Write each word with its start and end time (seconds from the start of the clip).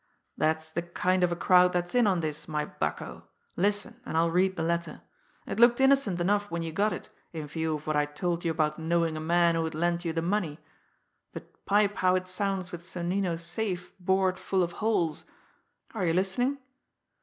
"That's 0.35 0.71
the 0.71 0.81
kind 0.81 1.23
of 1.23 1.31
a 1.31 1.35
crowd 1.35 1.73
that's 1.73 1.93
in 1.93 2.07
on 2.07 2.21
this, 2.21 2.47
my 2.47 2.65
bucko! 2.65 3.27
Listen, 3.55 4.01
and 4.03 4.17
I'll 4.17 4.31
read 4.31 4.55
the 4.55 4.63
letter. 4.63 5.01
It 5.45 5.59
looked 5.59 5.79
innocent 5.79 6.19
enough 6.19 6.49
when 6.49 6.63
you 6.63 6.71
got 6.71 6.91
it, 6.91 7.09
in 7.33 7.45
view 7.45 7.75
of 7.75 7.85
what 7.85 7.95
I 7.95 8.07
told 8.07 8.43
you 8.43 8.49
about 8.49 8.79
knowing 8.79 9.15
a 9.15 9.19
man 9.19 9.53
who 9.53 9.61
would 9.61 9.75
lend 9.75 10.03
you 10.03 10.11
the 10.11 10.23
money. 10.23 10.57
But 11.33 11.67
pipe 11.67 11.97
how 11.97 12.15
it 12.15 12.27
sounds 12.27 12.71
with 12.71 12.83
Sonnino's 12.83 13.43
safe 13.43 13.93
bored 13.99 14.39
full 14.39 14.63
of 14.63 14.71
holes. 14.81 15.23
Are 15.93 16.03
you 16.07 16.13
listening? 16.13 16.57